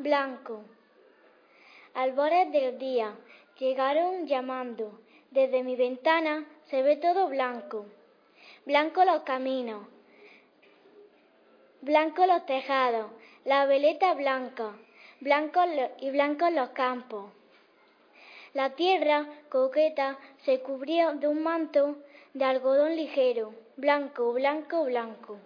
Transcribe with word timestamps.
Blanco. 0.00 0.62
Albores 1.94 2.52
del 2.52 2.78
día 2.78 3.16
llegaron 3.58 4.28
llamando. 4.28 5.00
Desde 5.32 5.64
mi 5.64 5.74
ventana 5.74 6.46
se 6.70 6.82
ve 6.82 6.98
todo 6.98 7.26
blanco. 7.26 7.84
Blanco 8.64 9.04
los 9.04 9.22
caminos. 9.22 9.88
Blanco 11.80 12.26
los 12.26 12.46
tejados. 12.46 13.10
La 13.44 13.66
veleta 13.66 14.14
blanca. 14.14 14.70
Blanco 15.18 15.62
y 15.98 16.10
blancos 16.10 16.52
los 16.52 16.68
campos. 16.68 17.32
La 18.54 18.76
tierra 18.76 19.26
coqueta 19.48 20.16
se 20.44 20.60
cubrió 20.60 21.14
de 21.14 21.26
un 21.26 21.42
manto 21.42 21.96
de 22.34 22.44
algodón 22.44 22.94
ligero, 22.94 23.52
blanco, 23.76 24.32
blanco, 24.32 24.84
blanco. 24.84 25.38